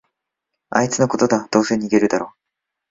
[0.71, 2.33] あいつのことだ、どうせ逃げるだろ